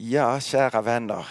[0.00, 1.26] Ja, kära vänner,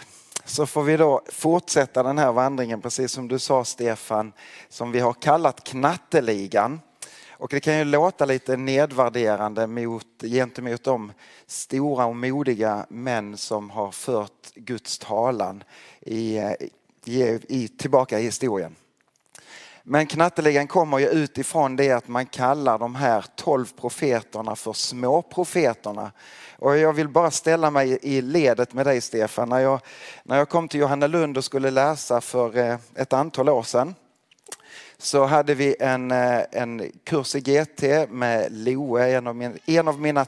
[0.45, 4.33] så får vi då fortsätta den här vandringen, precis som du sa Stefan,
[4.69, 6.79] som vi har kallat Knatteligan.
[7.31, 11.13] Och det kan ju låta lite nedvärderande mot, gentemot de
[11.45, 15.63] stora och modiga män som har fört Guds talan
[16.01, 16.37] i,
[17.05, 18.75] i, i, tillbaka i historien.
[19.89, 26.11] Men knatteligan kommer ju utifrån det att man kallar de här tolv profeterna för småprofeterna.
[26.57, 29.49] Och jag vill bara ställa mig i ledet med dig Stefan.
[29.49, 29.79] När jag,
[30.23, 33.95] när jag kom till Johannelund och skulle läsa för eh, ett antal år sedan
[34.97, 39.87] så hade vi en, eh, en kurs i GT med Loe, en av, min, en
[39.87, 40.25] av mina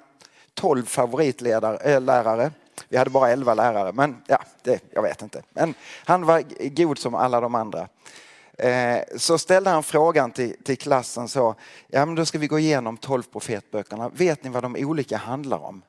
[0.53, 2.43] tolv favoritlärare.
[2.43, 2.51] Eh,
[2.89, 5.41] vi hade bara elva lärare, men ja, det, jag vet inte.
[5.53, 5.73] Men
[6.05, 7.87] han var god som alla de andra.
[8.59, 11.55] Eh, så ställde han frågan till, till klassen så,
[11.87, 14.09] ja men då ska vi gå igenom tolv profetböckerna.
[14.09, 15.81] Vet ni vad de olika handlar om?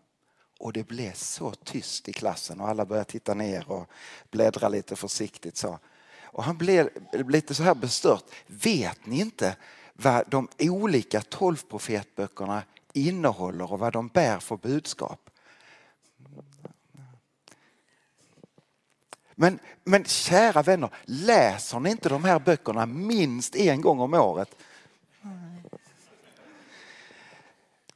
[0.60, 3.86] Och det blev så tyst i klassen och alla började titta ner och
[4.30, 5.56] bläddra lite försiktigt.
[5.56, 5.78] Så.
[6.22, 8.24] Och han blev lite så här bestört.
[8.46, 9.56] Vet ni inte
[9.92, 12.62] vad de olika tolv profetböckerna
[12.92, 15.29] innehåller och vad de bär för budskap?
[19.40, 24.56] Men, men kära vänner, läser ni inte de här böckerna minst en gång om året?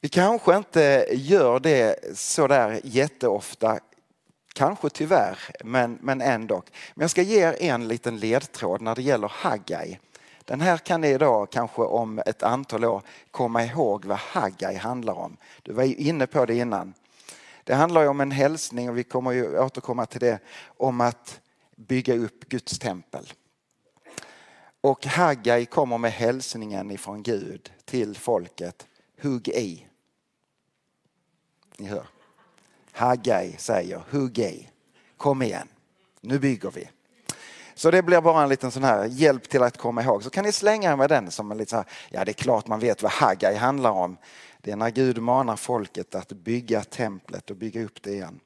[0.00, 3.78] Vi kanske inte gör det så där jätteofta,
[4.54, 6.62] kanske tyvärr, men, men ändå.
[6.94, 9.98] Men jag ska ge er en liten ledtråd när det gäller Haggai.
[10.44, 15.14] Den här kan ni idag, kanske om ett antal år komma ihåg vad Haggai handlar
[15.14, 15.36] om.
[15.62, 16.94] Du var ju inne på det innan.
[17.64, 21.40] Det handlar ju om en hälsning och vi kommer ju återkomma till det om att
[21.76, 23.32] bygga upp Guds tempel.
[24.80, 28.86] Och Haggai kommer med hälsningen ifrån Gud till folket.
[29.22, 29.86] Hugg i.
[31.76, 32.06] Ni hör.
[32.92, 34.68] Haggai säger hugg i.
[35.16, 35.68] Kom igen,
[36.20, 36.88] nu bygger vi.
[37.74, 40.22] Så det blir bara en liten sån här hjälp till att komma ihåg.
[40.22, 42.66] Så kan ni slänga med den som en liten så här, ja det är klart
[42.66, 44.16] man vet vad Haggai handlar om.
[44.64, 48.40] Det är när Gud manar folket att bygga templet och bygga upp det igen.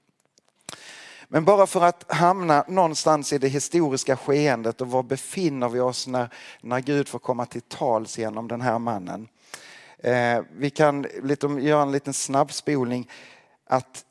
[1.28, 6.06] Men bara för att hamna någonstans i det historiska skeendet och var befinner vi oss
[6.06, 9.28] när, när Gud får komma till tals genom den här mannen.
[9.98, 13.10] Eh, vi kan lite, göra en liten snabbspolning
[13.66, 14.04] att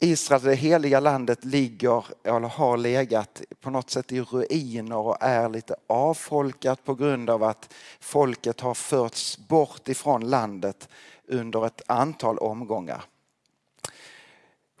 [0.00, 5.48] Israel, det heliga landet, ligger eller har legat på något sätt i ruiner och är
[5.48, 10.88] lite avfolkat på grund av att folket har förts bort ifrån landet
[11.28, 13.04] under ett antal omgångar.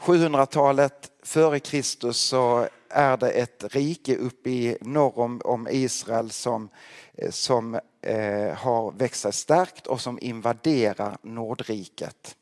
[0.00, 6.68] 700-talet före Kristus så är det ett rike uppe i norr om, om Israel som,
[7.14, 12.36] eh, som eh, har växt sig starkt och som invaderar Nordriket.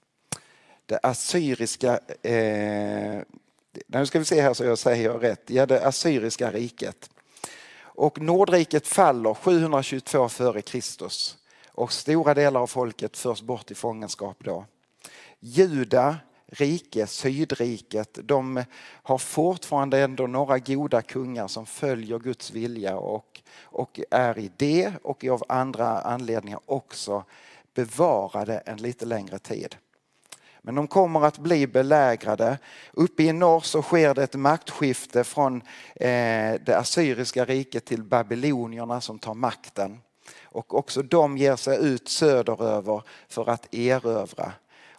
[0.86, 3.22] Det assyriska, eh,
[3.86, 7.10] nu ska vi se här så jag säger rätt, ja det assyriska riket.
[7.78, 11.36] Och Nordriket faller 722 före Kristus
[11.76, 14.64] och stora delar av folket förs bort i fångenskap då.
[15.40, 16.16] Juda
[16.46, 18.64] rike, Sydriket, de
[19.02, 24.92] har fortfarande ändå några goda kungar som följer Guds vilja och, och är i det
[25.02, 27.24] och av andra anledningar också
[27.74, 29.76] bevarade en lite längre tid.
[30.62, 32.58] Men de kommer att bli belägrade.
[32.92, 35.62] Uppe i norr så sker det ett maktskifte från
[35.94, 40.00] eh, det assyriska riket till babylonierna som tar makten.
[40.42, 44.52] Och också de ger sig ut söderöver för att erövra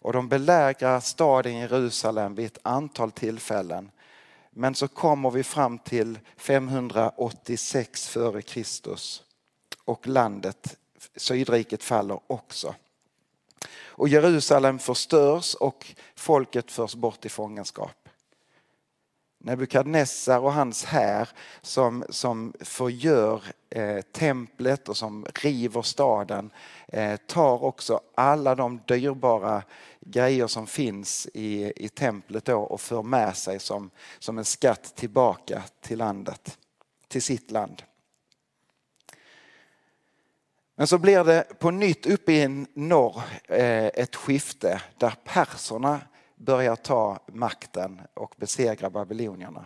[0.08, 3.92] och de belägrar staden Jerusalem vid ett antal tillfällen.
[4.52, 9.24] Men så kommer vi fram till 586 före Kristus
[9.86, 10.78] och landet,
[11.16, 12.76] Sydriket faller också.
[13.86, 18.07] Och Jerusalem förstörs och folket förs bort i fångenskap.
[19.48, 21.30] Nebukadnessar och hans här
[21.62, 26.50] som, som förgör eh, templet och som river staden
[26.88, 29.64] eh, tar också alla de dyrbara
[30.00, 33.90] grejer som finns i, i templet då och för med sig som,
[34.20, 36.58] som en skatt tillbaka till landet,
[37.08, 37.84] till sitt land.
[40.76, 46.00] Men så blir det på nytt uppe i norr eh, ett skifte där perserna
[46.38, 49.66] börjar ta makten och besegra babylonierna.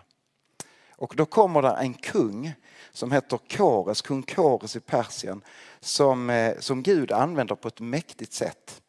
[1.01, 2.53] Och då kommer det en kung
[2.91, 5.41] som heter Kores, kung Kores i Persien,
[5.79, 8.81] som, eh, som Gud använder på ett mäktigt sätt.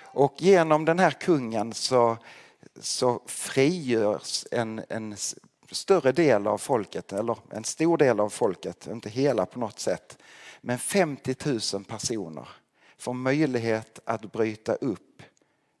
[0.00, 2.16] Och genom den här kungen så,
[2.80, 5.16] så frigörs en, en
[5.70, 10.18] större del av folket, eller en stor del av folket, inte hela på något sätt,
[10.60, 11.34] men 50
[11.74, 12.48] 000 personer
[12.98, 15.13] får möjlighet att bryta upp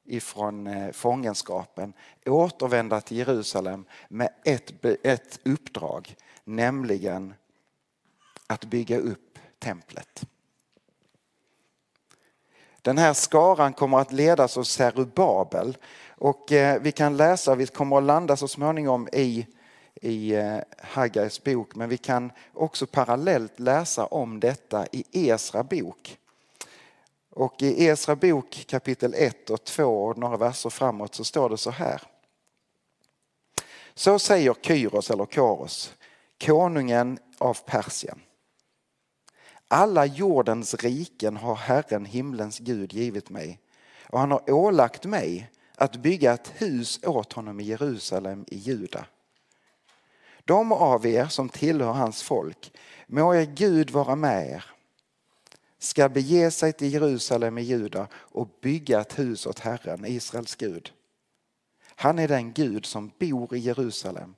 [0.04, 1.92] ifrån eh, fångenskapen,
[2.26, 6.14] återvända till Jerusalem med ett, ett uppdrag,
[6.44, 7.34] nämligen
[8.46, 10.26] att bygga upp templet.
[12.82, 15.76] Den här skaran kommer att ledas av Serubabel
[16.08, 19.46] och eh, vi kan läsa, vi kommer att landa så småningom i,
[19.94, 26.18] i eh, Haggais bok, men vi kan också parallellt läsa om detta i Esra bok.
[27.34, 31.58] Och i Esra bok kapitel 1 och 2 och några verser framåt så står det
[31.58, 32.02] så här.
[33.94, 35.94] Så säger Kyros eller Koros,
[36.44, 38.20] konungen av Persien.
[39.68, 43.60] Alla jordens riken har Herren, himlens Gud, givit mig
[44.08, 49.06] och han har ålagt mig att bygga ett hus åt honom i Jerusalem i Juda.
[50.44, 52.72] De av er som tillhör hans folk,
[53.06, 54.73] må er Gud vara med er,
[55.78, 60.92] ska bege sig till Jerusalem i Juda och bygga ett hus åt Herren, Israels Gud.
[61.96, 64.34] Han är den Gud som bor i Jerusalem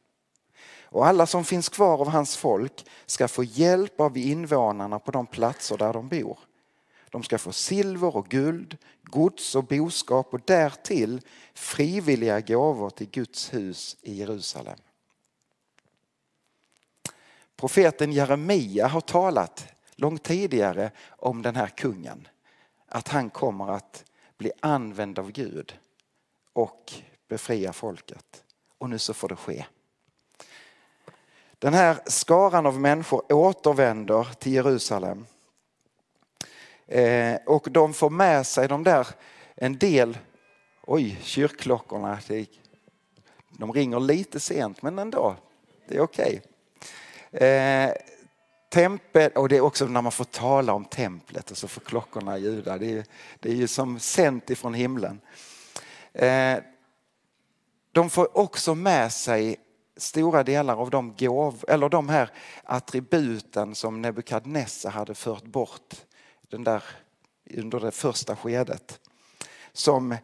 [0.96, 5.26] och alla som finns kvar av hans folk ska få hjälp av invånarna på de
[5.26, 6.38] platser där de bor.
[7.10, 11.20] De ska få silver och guld, gods och boskap och därtill
[11.54, 14.78] frivilliga gåvor till Guds hus i Jerusalem.
[17.56, 22.28] Profeten Jeremia har talat långt tidigare om den här kungen.
[22.88, 24.04] Att han kommer att
[24.38, 25.78] bli använd av Gud
[26.52, 26.92] och
[27.28, 28.44] befria folket.
[28.78, 29.64] Och nu så får det ske.
[31.58, 35.26] Den här skaran av människor återvänder till Jerusalem.
[36.86, 39.06] Eh, och de får med sig de där,
[39.54, 40.18] en del,
[40.82, 42.18] oj, kyrkklockorna,
[43.50, 45.36] de ringer lite sent men ändå,
[45.88, 46.42] det är okej.
[47.32, 47.48] Okay.
[47.48, 47.92] Eh,
[48.76, 52.38] tempel, och det är också när man får tala om templet och så får klockorna
[52.38, 53.04] ljuda, det är,
[53.40, 55.20] det är ju som sänt ifrån himlen.
[56.12, 56.58] Eh,
[57.92, 59.56] de får också med sig
[59.96, 62.30] stora delar av de, gåv, eller de här
[62.64, 65.94] attributen som Nebukadnessar hade fört bort
[66.50, 66.82] den där,
[67.54, 69.00] under det första skedet.
[69.72, 70.16] Som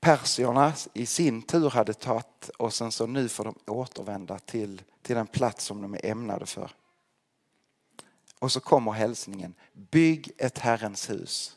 [0.00, 5.16] persierna i sin tur hade tagit och sen så nu får de återvända till, till
[5.16, 6.70] den plats som de är ämnade för.
[8.44, 11.56] Och så kommer hälsningen, bygg ett Herrens hus.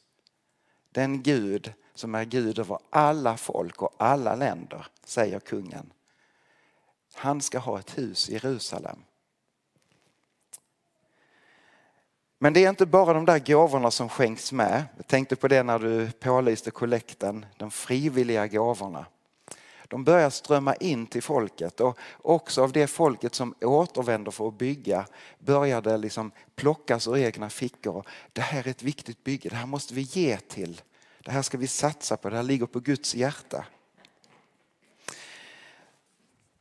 [0.91, 5.93] Den Gud som är Gud över alla folk och alla länder, säger kungen.
[7.13, 9.03] Han ska ha ett hus i Jerusalem.
[12.39, 14.85] Men det är inte bara de där gåvorna som skänks med.
[14.97, 19.05] Jag tänkte på det när du pålyste kollekten, de frivilliga gåvorna.
[19.87, 24.57] De börjar strömma in till folket och också av det folket som återvänder för att
[24.57, 25.05] bygga
[25.39, 28.07] började liksom plockas ur egna fickor.
[28.33, 30.81] Det här är ett viktigt bygge, det här måste vi ge till.
[31.23, 33.65] Det här ska vi satsa på, det här ligger på Guds hjärta.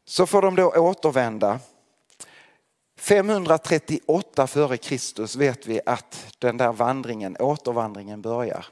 [0.05, 1.61] Så får de då återvända.
[2.99, 8.67] 538 före Kristus vet vi att den där vandringen, återvandringen börjar.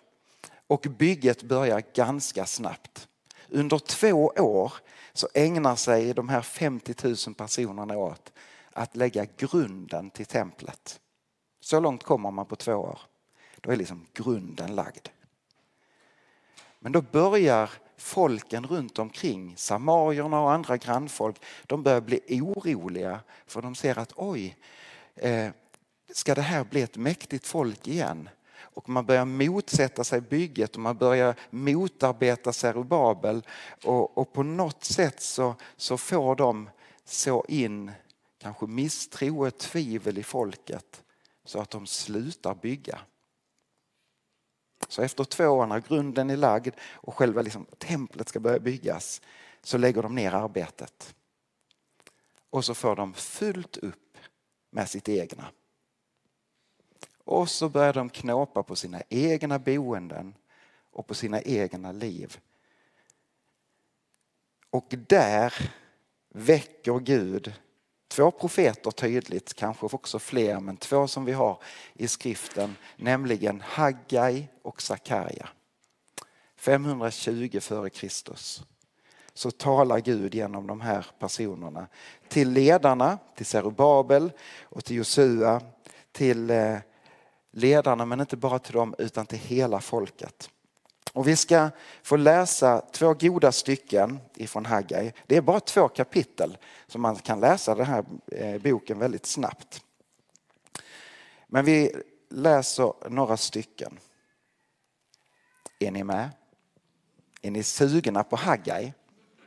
[0.67, 3.09] Och bygget börjar ganska snabbt.
[3.55, 4.73] Under två år
[5.13, 6.95] så ägnar sig de här 50
[7.27, 8.33] 000 personerna åt
[8.73, 11.01] att lägga grunden till templet.
[11.61, 12.99] Så långt kommer man på två år.
[13.61, 15.09] Då är liksom grunden lagd.
[16.79, 23.63] Men då börjar folken runt omkring, samarierna och andra grannfolk, de börjar bli oroliga för
[23.63, 24.57] de ser att oj,
[25.15, 25.51] eh,
[26.13, 28.29] ska det här bli ett mäktigt folk igen?
[28.75, 33.43] Och man börjar motsätta sig bygget och man börjar motarbeta Zerubabel
[33.85, 36.71] och, och på något sätt så, så får de
[37.05, 37.91] så in
[38.39, 41.03] kanske misstro och tvivel i folket
[41.45, 43.01] så att de slutar bygga.
[44.89, 49.21] Så efter två år när grunden är lagd och själva liksom, templet ska börja byggas
[49.63, 51.15] så lägger de ner arbetet.
[52.51, 54.19] Och så får de fullt upp
[54.71, 55.45] med sitt egna.
[57.25, 60.35] Och så börjar de knåpa på sina egna boenden
[60.93, 62.39] och på sina egna liv.
[64.71, 65.73] Och där
[66.29, 67.53] väcker Gud
[68.09, 71.59] två profeter tydligt, kanske också fler, men två som vi har
[71.95, 75.49] i skriften, nämligen Haggai och Sakarja.
[76.57, 78.63] 520 före Kristus.
[79.37, 81.87] så talar Gud genom de här personerna.
[82.29, 85.61] Till ledarna, till Zerubabel och till Josua,
[86.13, 86.79] till eh,
[87.55, 90.51] ledarna men inte bara till dem utan till hela folket.
[91.13, 91.71] Och vi ska
[92.03, 95.13] få läsa två goda stycken ifrån Haggai.
[95.27, 96.57] Det är bara två kapitel
[96.87, 99.83] så man kan läsa den här eh, boken väldigt snabbt.
[101.47, 101.93] Men vi
[102.29, 103.99] läser några stycken.
[105.79, 106.31] Är ni med?
[107.43, 108.93] Är ni sugna på Haggai?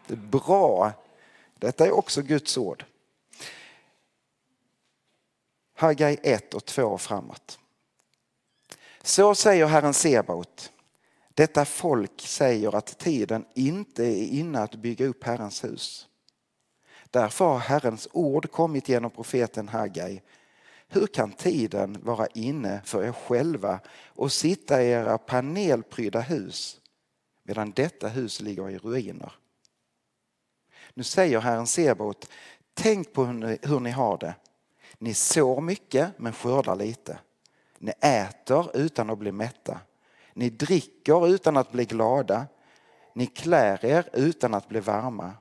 [0.07, 0.91] Det är bra.
[1.55, 2.85] Detta är också Guds ord.
[5.73, 7.59] Haggai 1 och 2 och framåt.
[9.07, 10.71] Så säger Herren Sebaot.
[11.33, 16.07] Detta folk säger att tiden inte är inne att bygga upp Herrens hus.
[17.09, 20.21] Därför har Herrens ord kommit genom profeten Haggai.
[20.87, 26.81] Hur kan tiden vara inne för er själva och sitta i era panelprydda hus
[27.43, 29.33] medan detta hus ligger i ruiner?
[30.93, 32.29] Nu säger Herren Sebaot,
[32.73, 34.35] tänk på hur ni, hur ni har det.
[34.97, 37.19] Ni sår mycket men skördar lite.
[37.77, 39.79] Ni äter utan att bli mätta.
[40.33, 42.45] Ni dricker utan att bli glada.
[43.13, 45.33] Ni klär er utan att bli varma.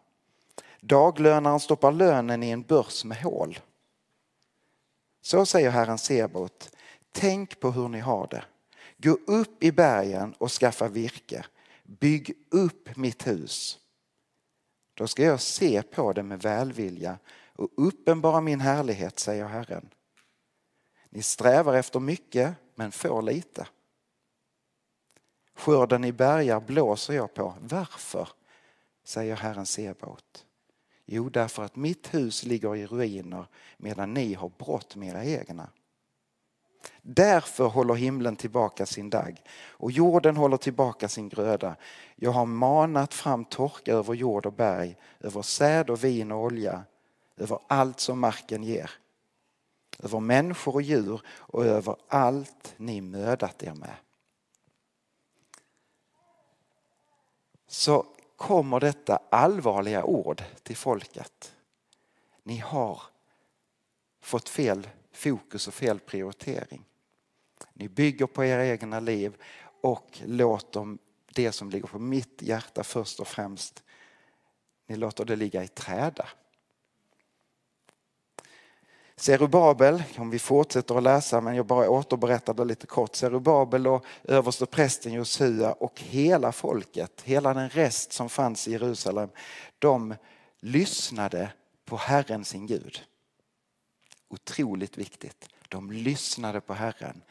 [0.81, 3.59] Daglönaren stoppar lönen i en börs med hål.
[5.23, 6.77] Så säger Herren Sebaot.
[7.13, 8.45] Tänk på hur ni har det.
[8.99, 11.45] Gå upp i bergen och skaffa virke.
[11.83, 13.79] Bygg upp mitt hus.
[14.95, 17.19] Då ska jag se på det med välvilja
[17.57, 19.89] och uppenbara min härlighet, säger Herren.
[21.11, 23.67] Ni strävar efter mycket men får lite.
[25.55, 27.55] Skörden i bergar blåser jag på.
[27.61, 28.29] Varför?
[29.05, 30.47] säger Herren Sebaot.
[31.05, 33.47] Jo, därför att mitt hus ligger i ruiner
[33.77, 35.69] medan ni har brott med era egna.
[37.03, 41.77] Därför håller himlen tillbaka sin dagg och jorden håller tillbaka sin gröda.
[42.17, 46.85] Jag har manat fram torka över jord och berg, över säd och vin och olja,
[47.37, 48.91] över allt som marken ger.
[49.99, 53.97] Över människor och djur och över allt ni mödat er med.
[57.67, 61.55] Så kommer detta allvarliga ord till folket.
[62.43, 63.03] Ni har
[64.21, 66.85] fått fel fokus och fel prioritering.
[67.73, 69.37] Ni bygger på era egna liv
[69.81, 73.83] och låter det som ligger på mitt hjärta först och främst,
[74.87, 76.29] ni låter det ligga i träda.
[79.21, 83.17] Zerubabel, om vi fortsätter att läsa, men jag bara återberättar det lite kort.
[83.17, 89.29] Zerubabel och översteprästen Josua och hela folket, hela den rest som fanns i Jerusalem,
[89.79, 90.15] de
[90.61, 91.53] lyssnade
[91.85, 93.03] på Herren sin Gud.
[94.29, 95.49] Otroligt viktigt.
[95.69, 97.23] De lyssnade på Herren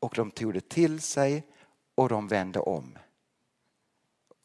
[0.00, 1.46] och de tog det till sig
[1.94, 2.98] och de vände om.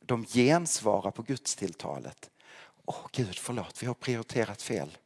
[0.06, 2.30] De gensvarar på Guds tilltalet.
[2.86, 4.98] Åh Gud, förlåt, vi har prioriterat fel.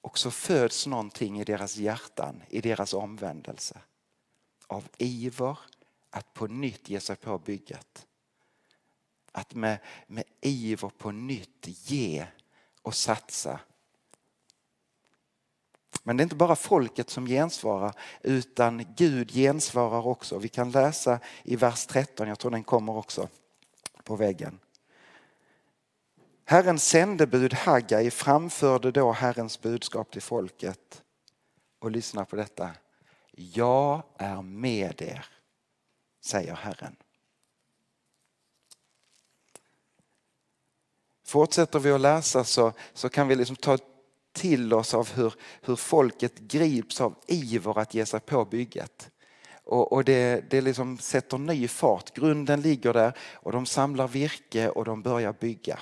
[0.00, 3.78] Och så föds någonting i deras hjärtan, i deras omvändelse.
[4.66, 5.58] Av iver
[6.10, 8.06] att på nytt ge sig på bygget.
[9.32, 12.26] Att med, med iver på nytt ge
[12.82, 13.60] och satsa.
[16.02, 20.38] Men det är inte bara folket som gensvarar utan Gud gensvarar också.
[20.38, 23.28] Vi kan läsa i vers 13, jag tror den kommer också
[24.04, 24.58] på väggen.
[26.50, 31.02] Herrens sändebud Haggai framförde då Herrens budskap till folket.
[31.78, 32.70] Och lyssna på detta.
[33.32, 35.26] Jag är med er,
[36.24, 36.96] säger Herren.
[41.26, 43.78] Fortsätter vi att läsa så, så kan vi liksom ta
[44.32, 49.10] till oss av hur, hur folket grips av iver att ge sig på bygget.
[49.64, 52.14] Och, och det, det liksom sätter ny fart.
[52.14, 55.78] Grunden ligger där och de samlar virke och de börjar bygga.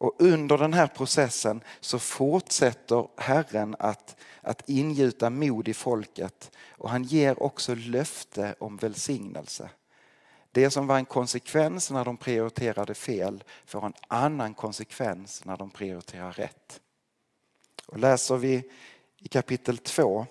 [0.00, 6.90] Och under den här processen så fortsätter Herren att, att ingjuta mod i folket och
[6.90, 9.70] han ger också löfte om välsignelse.
[10.52, 15.70] Det som var en konsekvens när de prioriterade fel får en annan konsekvens när de
[15.70, 16.80] prioriterar rätt.
[17.86, 18.70] Och läser vi
[19.18, 20.26] i kapitel 2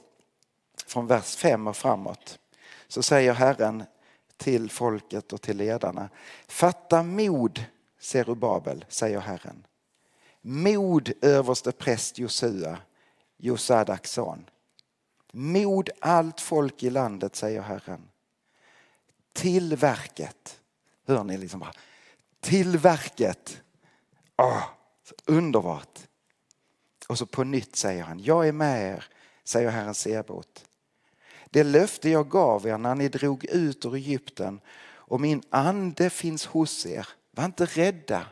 [0.85, 2.39] från vers 5 och framåt
[2.87, 3.83] så säger Herren
[4.37, 6.09] till folket och till ledarna
[6.47, 7.65] Fatta mod
[7.99, 9.65] Serubabel, säger Herren.
[10.41, 12.77] Mod överste präst Josua,
[13.37, 14.49] Josadaks son.
[15.31, 18.09] Mod allt folk i landet, säger Herren.
[19.33, 20.61] Till verket.
[21.07, 21.73] Hör ni liksom bara.
[22.39, 23.61] Till verket.
[24.37, 24.63] Oh, ah,
[25.25, 25.99] underbart.
[27.09, 29.05] Och så på nytt säger han, jag är med er,
[29.43, 30.65] säger Herren Sebot.
[31.49, 36.45] Det löfte jag gav er när ni drog ut ur Egypten och min ande finns
[36.45, 37.07] hos er
[37.39, 38.25] var inte rädda.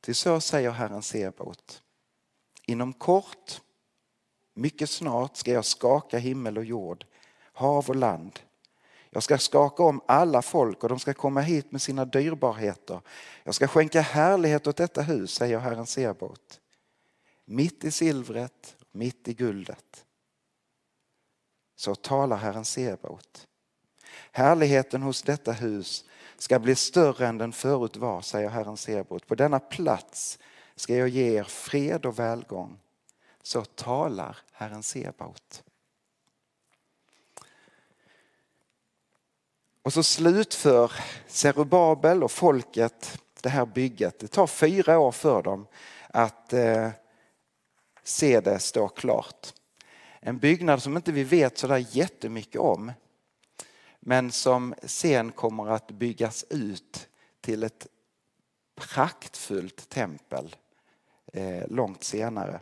[0.00, 1.82] Till så säger Herren Sebaot.
[2.66, 3.60] Inom kort,
[4.54, 7.04] mycket snart ska jag skaka himmel och jord,
[7.52, 8.40] hav och land.
[9.10, 13.00] Jag ska skaka om alla folk och de ska komma hit med sina dyrbarheter.
[13.44, 16.60] Jag ska skänka härlighet åt detta hus, säger Herren Sebaot.
[17.44, 20.04] Mitt i silvret, mitt i guldet.
[21.76, 23.48] Så talar Herren Sebaot.
[24.32, 26.04] Härligheten hos detta hus
[26.42, 29.26] ska bli större än den förut var, säger Herren Sebaot.
[29.26, 30.38] På denna plats
[30.76, 32.78] ska jag ge er fred och välgång.
[33.42, 35.62] Så talar Herren Sebaot.
[39.82, 40.92] Och så slutför
[41.26, 44.18] Zerubabel och folket det här bygget.
[44.18, 45.66] Det tar fyra år för dem
[46.08, 46.90] att eh,
[48.02, 49.54] se det stå klart.
[50.20, 52.92] En byggnad som inte vi vet så där jättemycket om
[54.04, 57.08] men som sen kommer att byggas ut
[57.40, 57.86] till ett
[58.74, 60.56] praktfullt tempel
[61.32, 62.60] eh, långt senare.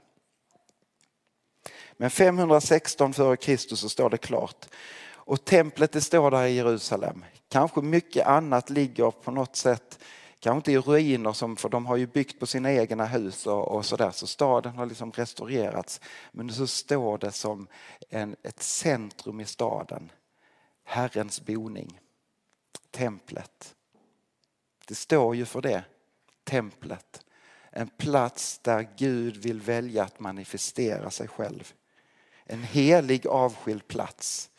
[1.92, 3.74] Men 516 f.Kr.
[3.76, 4.66] så står det klart.
[5.12, 7.24] Och templet det står där i Jerusalem.
[7.48, 9.98] Kanske mycket annat ligger på något sätt,
[10.38, 13.68] kanske inte i ruiner som, för de har ju byggt på sina egna hus och,
[13.68, 16.00] och sådär så staden har liksom restaurerats.
[16.32, 17.66] Men så står det som
[18.08, 20.10] en, ett centrum i staden.
[20.90, 22.00] Herrens boning,
[22.90, 23.76] templet.
[24.86, 25.84] Det står ju för det,
[26.44, 27.24] templet.
[27.70, 31.74] En plats där Gud vill välja att manifestera sig själv.
[32.44, 34.50] En helig avskild plats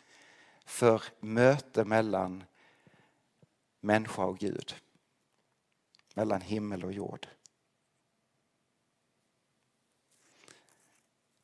[0.64, 2.44] för möte mellan
[3.80, 4.74] människa och Gud.
[6.14, 7.28] Mellan himmel och jord.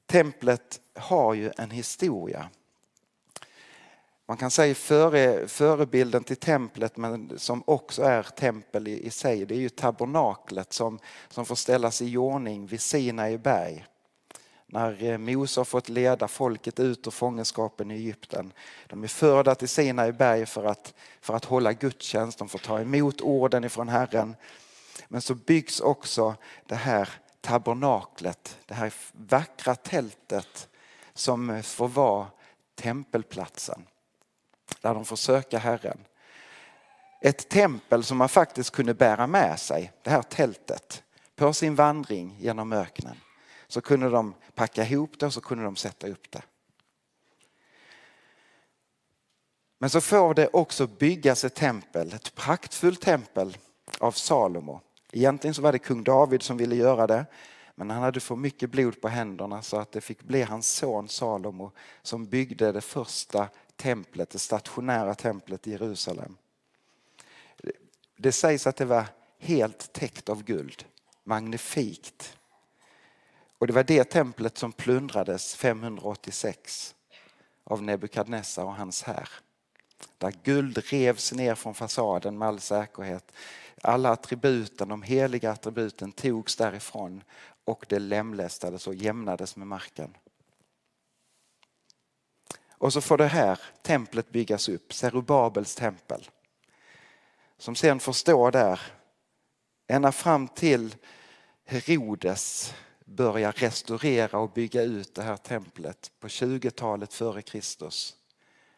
[0.07, 2.51] Templet har ju en historia.
[4.29, 9.47] Man kan säga före, förebilden till templet men som också är tempel i, i sig,
[9.47, 13.87] det är ju tabernaklet som, som får ställas i ordning vid Sinai berg.
[14.67, 18.53] När eh, Mose har fått leda folket ut ur fångenskapen i Egypten.
[18.87, 22.81] De är förda till Sinai berg för att, för att hålla gudstjänst, de får ta
[22.81, 24.37] emot orden ifrån Herren.
[25.09, 26.35] Men så byggs också
[26.67, 27.09] det här
[27.41, 30.69] tabernaklet, det här vackra tältet
[31.15, 32.27] som får vara
[32.75, 33.87] tempelplatsen
[34.81, 35.99] där de får söka Herren.
[37.21, 41.03] Ett tempel som man faktiskt kunde bära med sig, det här tältet,
[41.37, 43.17] på sin vandring genom öknen.
[43.69, 46.43] Så kunde de packa ihop det och så kunde de sätta upp det.
[49.79, 53.57] Men så får det också byggas ett tempel, ett praktfullt tempel
[53.99, 54.81] av Salomo.
[55.13, 57.27] Egentligen så var det kung David som ville göra det.
[57.75, 61.09] Men han hade för mycket blod på händerna så att det fick bli hans son
[61.09, 66.37] Salomo som byggde det första templet, det stationära templet i Jerusalem.
[68.17, 69.05] Det sägs att det var
[69.39, 70.85] helt täckt av guld,
[71.25, 72.37] magnifikt.
[73.59, 76.95] Och det var det templet som plundrades 586
[77.65, 79.29] av Nebukadnessar och hans här.
[80.19, 83.33] Där guld revs ner från fasaden med all säkerhet.
[83.83, 87.23] Alla attributen, de heliga attributen togs därifrån
[87.65, 90.17] och det lemlästades och jämnades med marken.
[92.79, 96.29] Och så får det här templet byggas upp, Zerubabels tempel.
[97.59, 98.81] Som sen får stå där
[99.87, 100.97] ända fram till
[101.65, 108.17] Herodes börjar restaurera och bygga ut det här templet på 20-talet före Kristus.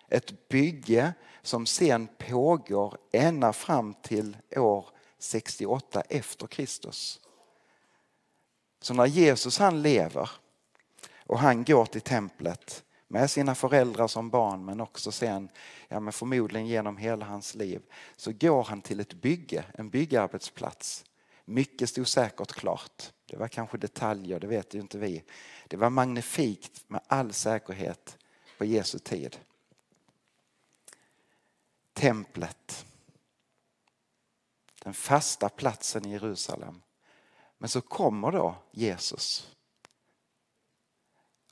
[0.08, 7.20] Ett bygge som sen pågår ända fram till år 68 efter Kristus.
[8.80, 10.30] Så när Jesus han lever
[11.26, 15.49] och han går till templet med sina föräldrar som barn men också sen,
[15.88, 17.83] ja men förmodligen genom hela hans liv,
[18.16, 21.05] så går han till ett bygge, en byggarbetsplats.
[21.44, 23.12] Mycket stod säkert klart.
[23.27, 25.25] Det var kanske detaljer, det vet ju inte vi.
[25.68, 28.18] Det var magnifikt med all säkerhet
[28.59, 29.37] på Jesu tid.
[31.92, 32.87] Templet.
[34.83, 36.83] Den fasta platsen i Jerusalem.
[37.59, 39.57] Men så kommer då Jesus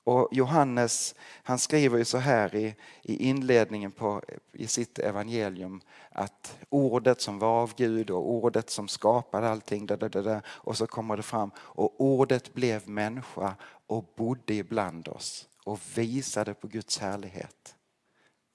[0.09, 6.59] och Johannes han skriver ju så här i, i inledningen på, i sitt evangelium att
[6.69, 10.77] ordet som var av Gud och ordet som skapade allting da, da, da, da, och
[10.77, 13.55] så kommer det fram och ordet blev människa
[13.87, 17.75] och bodde ibland oss och visade på Guds härlighet.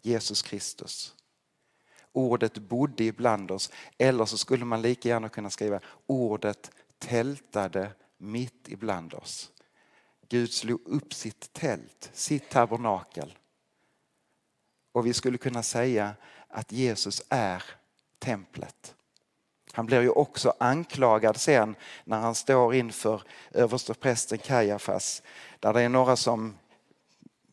[0.01, 1.15] Jesus Kristus.
[2.11, 8.67] Ordet bodde ibland oss eller så skulle man lika gärna kunna skriva ordet tältade mitt
[8.67, 9.49] ibland oss.
[10.33, 13.37] Gud slog upp sitt tält, sitt tabernakel.
[14.91, 16.13] Och vi skulle kunna säga
[16.47, 17.63] att Jesus är
[18.19, 18.95] templet.
[19.73, 25.23] Han blir ju också anklagad sen när han står inför översteprästen Kajafas
[25.59, 26.57] där det är några som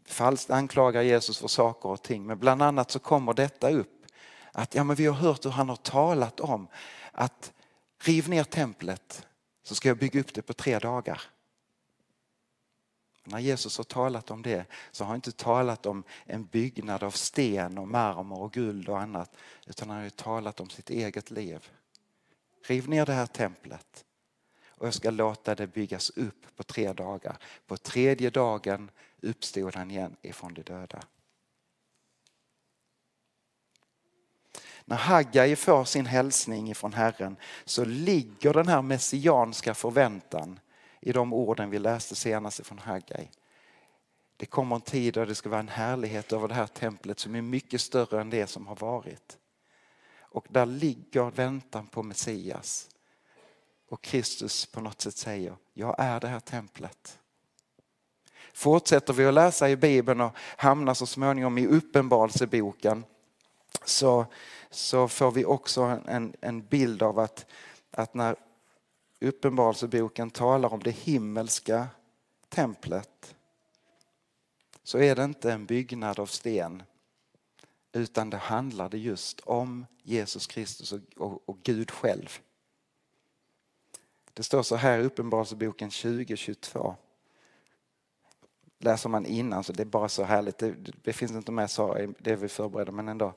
[0.07, 2.27] falskt anklagar Jesus för saker och ting.
[2.27, 4.07] Men bland annat så kommer detta upp
[4.53, 6.69] att ja, men vi har hört hur han har talat om
[7.13, 7.53] att
[8.03, 9.27] riv ner templet
[9.63, 11.23] så ska jag bygga upp det på tre dagar.
[13.31, 17.11] När Jesus har talat om det så har han inte talat om en byggnad av
[17.11, 21.71] sten och marmor och guld och annat utan han har talat om sitt eget liv.
[22.63, 24.05] Riv ner det här templet
[24.81, 27.37] och jag ska låta det byggas upp på tre dagar.
[27.67, 28.91] På tredje dagen
[29.21, 31.03] uppstod han igen ifrån de döda.
[34.85, 40.61] När Haggai får sin hälsning ifrån Herren så ligger den här messianska förväntan
[41.01, 43.29] i de orden vi läste senast från Haggai.
[44.37, 47.35] Det kommer en tid då det ska vara en härlighet över det här templet som
[47.35, 49.39] är mycket större än det som har varit.
[50.21, 52.91] Och där ligger väntan på Messias.
[53.89, 57.19] Och Kristus på något sätt säger, jag är det här templet.
[58.53, 63.05] Fortsätter vi att läsa i Bibeln och hamnar så småningom i Uppenbarelseboken
[63.85, 64.27] så,
[64.71, 67.47] så får vi också en, en bild av att,
[67.91, 68.37] att när
[69.21, 71.89] Uppenbarelseboken talar om det himmelska
[72.49, 73.37] templet
[74.83, 76.83] så är det inte en byggnad av sten
[77.93, 82.39] utan det handlade just om Jesus Kristus och, och, och Gud själv.
[84.33, 86.97] Det står så här i Uppenbarelseboken 2022
[88.81, 90.59] läser man innan så det är bara så härligt.
[90.59, 93.35] Det, det finns inte med så det vi förbereder men ändå.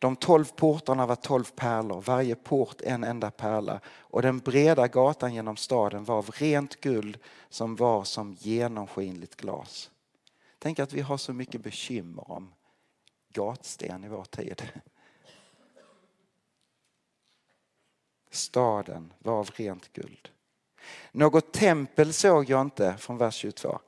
[0.00, 5.34] De tolv portarna var tolv pärlor, varje port en enda pärla och den breda gatan
[5.34, 9.90] genom staden var av rent guld som var som genomskinligt glas.
[10.58, 12.52] Tänk att vi har så mycket bekymmer om
[13.32, 14.62] gatsten i vår tid.
[18.30, 20.28] Staden var av rent guld.
[21.12, 23.78] Något tempel såg jag inte, från vers 22.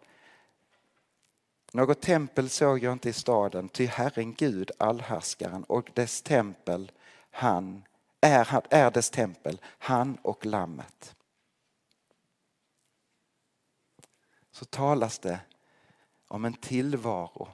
[1.75, 6.93] Något tempel såg jag inte i staden, ty Herren Gud, allhärskaren, och dess tempel,
[7.31, 7.83] han
[8.21, 11.17] är, är dess tempel, han och lammet.
[14.51, 15.41] Så talas det
[16.29, 17.49] om en tillvaro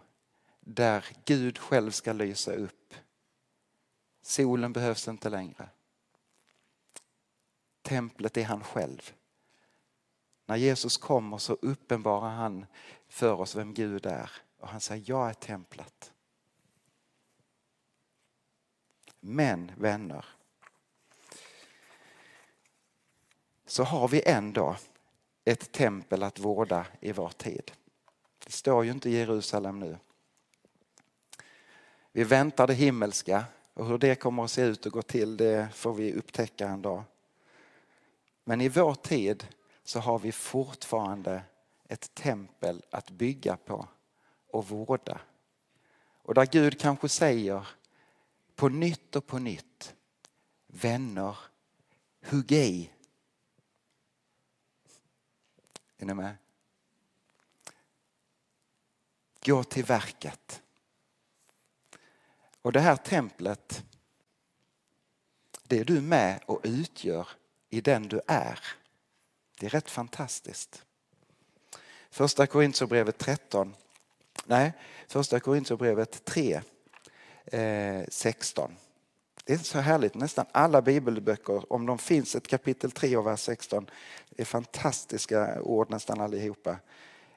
[0.60, 2.94] där Gud själv ska lysa upp.
[4.22, 5.68] Solen behövs inte längre.
[7.82, 9.12] Templet är han själv.
[10.46, 12.66] När Jesus kommer så uppenbarar han
[13.08, 14.30] för oss vem Gud är.
[14.58, 16.12] Och han säger, jag är templet.
[19.20, 20.24] Men vänner,
[23.66, 24.76] så har vi ändå
[25.44, 27.72] ett tempel att vårda i vår tid.
[28.44, 29.98] Det står ju inte Jerusalem nu.
[32.12, 33.44] Vi väntar det himmelska
[33.74, 36.82] och hur det kommer att se ut och gå till det får vi upptäcka en
[36.82, 37.02] dag.
[38.44, 39.46] Men i vår tid
[39.84, 41.42] så har vi fortfarande
[41.88, 43.88] ett tempel att bygga på
[44.50, 45.20] och vårda.
[46.22, 47.68] Och där Gud kanske säger
[48.54, 49.94] på nytt och på nytt,
[50.66, 51.38] vänner,
[52.24, 52.90] hugg i.
[55.96, 56.36] Är ni med?
[59.44, 60.62] Gå till verket.
[62.62, 63.84] Och det här templet,
[65.62, 67.28] det är du med och utgör
[67.68, 68.60] i den du är.
[69.58, 70.84] Det är rätt fantastiskt.
[72.10, 73.74] Första Korintierbrevet 13,
[74.44, 74.72] nej,
[75.08, 76.60] första Korintierbrevet 3,
[77.46, 78.76] eh, 16.
[79.44, 83.40] Det är så härligt, nästan alla bibelböcker, om de finns ett kapitel 3 och vers
[83.40, 83.90] 16,
[84.30, 86.76] det är fantastiska ord nästan allihopa.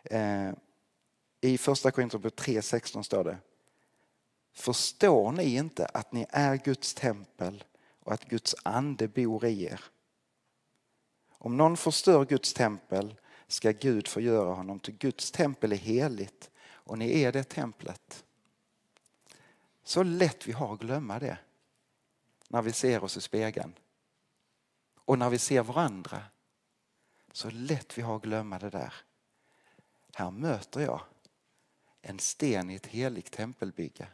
[0.03, 0.51] Eh,
[1.41, 3.37] I första Korintierbrevet 3, 16 står det
[4.53, 7.63] Förstår ni inte att ni är Guds tempel
[8.03, 9.81] och att Guds ande bor i er?
[11.37, 13.15] Om någon förstör Guds tempel
[13.51, 18.25] ska Gud förgöra honom till Guds tempel är heligt och ni är det templet.
[19.83, 21.37] Så lätt vi har att glömma det
[22.47, 23.73] när vi ser oss i spegeln.
[24.95, 26.23] Och när vi ser varandra.
[27.31, 28.93] Så lätt vi har att glömma det där.
[30.13, 31.01] Här möter jag
[32.01, 34.07] en sten i ett heligt tempelbygge.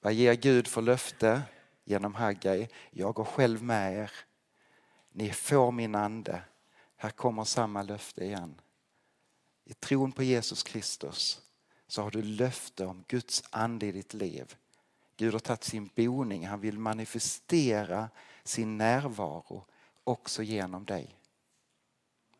[0.00, 1.42] Vad ger Gud för löfte
[1.84, 2.68] genom Haggai?
[2.90, 4.27] Jag går själv med er
[5.18, 6.42] ni får min ande.
[6.96, 8.60] Här kommer samma löfte igen.
[9.64, 11.40] I tron på Jesus Kristus
[11.86, 14.56] så har du löfte om Guds ande i ditt liv.
[15.16, 18.08] Gud har tagit sin boning, han vill manifestera
[18.44, 19.64] sin närvaro
[20.04, 21.16] också genom dig.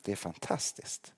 [0.02, 1.12] Det är fantastiskt.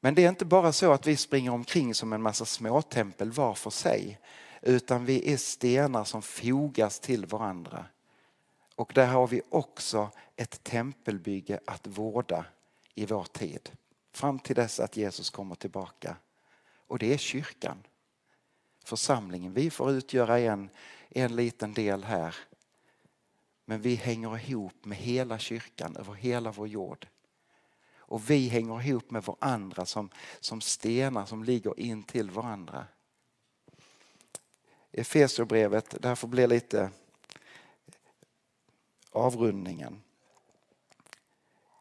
[0.00, 3.54] Men det är inte bara så att vi springer omkring som en massa småtempel var
[3.54, 4.20] för sig.
[4.62, 7.86] utan vi är stenar som fogas till varandra.
[8.74, 12.44] Och där har vi också ett tempelbygge att vårda
[12.94, 13.70] i vår tid.
[14.12, 16.16] Fram till dess att Jesus kommer tillbaka.
[16.86, 17.82] Och det är kyrkan.
[18.84, 19.52] Församlingen.
[19.52, 20.70] Vi får utgöra en,
[21.08, 22.36] en liten del här.
[23.64, 27.06] Men vi hänger ihop med hela kyrkan över hela vår jord.
[27.96, 30.10] Och vi hänger ihop med varandra som,
[30.40, 32.86] som stenar som ligger in till varandra.
[34.92, 36.90] Efesierbrevet, det här får bli lite
[39.14, 40.02] avrundningen.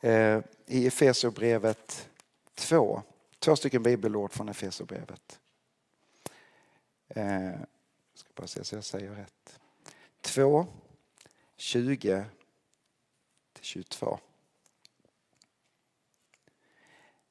[0.01, 2.09] Eh, I Efesierbrevet
[2.55, 3.01] 2,
[3.39, 5.39] två stycken bibelord från Efesierbrevet.
[7.15, 7.67] Jag
[8.15, 9.59] ska bara se så jag säger rätt.
[10.21, 10.67] 2,
[11.57, 12.25] 20
[13.61, 14.19] 22.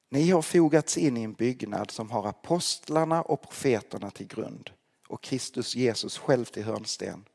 [0.09, 4.69] Ni har fogats in i en byggnad som har apostlarna och profeterna till grund
[5.07, 7.25] och Kristus Jesus själv till hörnsten.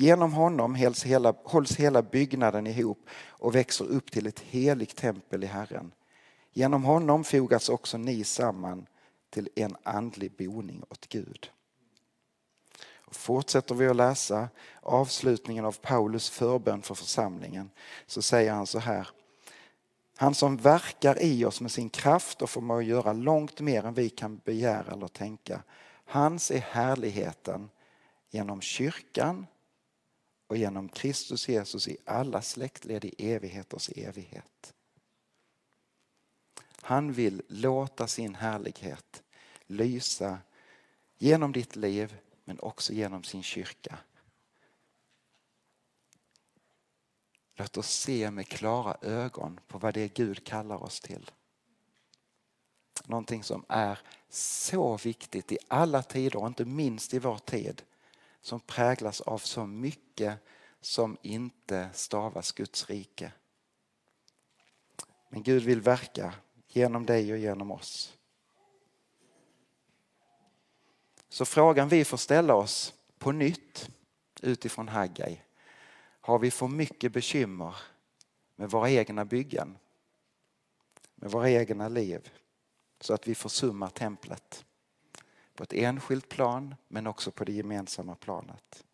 [0.00, 5.44] Genom honom hålls hela, hålls hela byggnaden ihop och växer upp till ett heligt tempel
[5.44, 5.92] i Herren.
[6.52, 8.86] Genom honom fogas också ni samman
[9.30, 11.50] till en andlig boning åt Gud.
[12.96, 14.48] Och fortsätter vi att läsa
[14.82, 17.70] avslutningen av Paulus förbön för församlingen
[18.06, 19.08] så säger han så här.
[20.16, 24.08] Han som verkar i oss med sin kraft och förmår göra långt mer än vi
[24.08, 25.62] kan begära eller tänka.
[26.04, 27.70] Hans är härligheten
[28.30, 29.46] genom kyrkan
[30.48, 34.74] och genom Kristus Jesus i alla släktled i evigheters evighet.
[36.80, 39.22] Han vill låta sin härlighet
[39.66, 40.38] lysa
[41.18, 43.98] genom ditt liv men också genom sin kyrka.
[47.54, 51.30] Låt oss se med klara ögon på vad det är Gud kallar oss till.
[53.04, 57.82] Någonting som är så viktigt i alla tider och inte minst i vår tid
[58.40, 60.38] som präglas av så mycket
[60.80, 63.32] som inte stavas Guds rike.
[65.28, 66.34] Men Gud vill verka
[66.68, 68.18] genom dig och genom oss.
[71.28, 73.90] Så frågan vi får ställa oss på nytt
[74.42, 75.40] utifrån Haggai.
[76.20, 77.76] Har vi för mycket bekymmer
[78.56, 79.78] med våra egna byggen?
[81.14, 82.30] Med våra egna liv?
[83.00, 84.64] Så att vi försummar templet.
[85.58, 88.84] På ett enskilt plan men också på det gemensamma planet.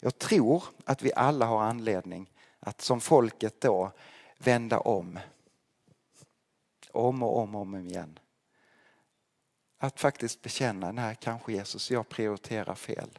[0.00, 3.92] Jag tror att vi alla har anledning att som folket då
[4.38, 5.18] vända om.
[6.92, 8.18] Om och om och om igen.
[9.78, 13.18] Att faktiskt bekänna, nej kanske Jesus, jag prioriterar fel.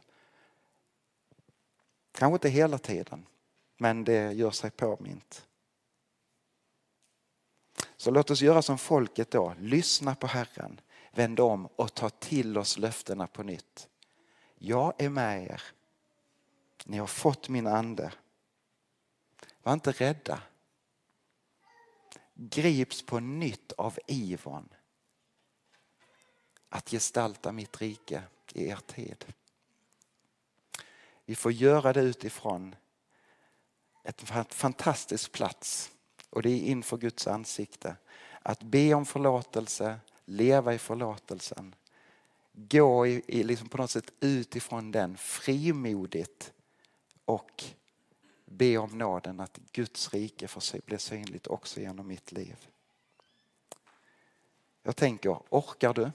[2.12, 3.26] Kanske inte hela tiden,
[3.76, 5.46] men det gör sig påmint.
[7.96, 12.58] Så låt oss göra som folket då, lyssna på Herren, vänd om och ta till
[12.58, 13.88] oss löftena på nytt.
[14.54, 15.62] Jag är med er.
[16.84, 18.12] Ni har fått min ande.
[19.62, 20.42] Var inte rädda.
[22.34, 24.68] Grips på nytt av ivern
[26.68, 29.24] att gestalta mitt rike i er tid.
[31.24, 32.74] Vi får göra det utifrån
[34.02, 34.22] ett
[34.54, 35.90] fantastisk plats
[36.30, 37.96] och det är inför Guds ansikte.
[38.42, 41.74] Att be om förlåtelse, leva i förlåtelsen.
[42.52, 46.52] Gå i, i liksom på något sätt utifrån den frimodigt
[47.24, 47.64] och
[48.44, 52.56] be om nåden att Guds rike får bli synligt också genom mitt liv.
[54.82, 56.10] Jag tänker, orkar du?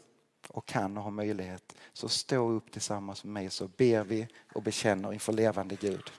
[0.49, 4.63] och kan och har möjlighet så stå upp tillsammans med mig så ber vi och
[4.63, 6.11] bekänner inför levande Gud.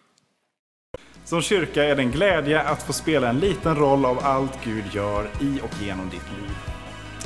[1.25, 4.85] Som kyrka är det en glädje att få spela en liten roll av allt Gud
[4.95, 6.76] gör i och genom ditt liv.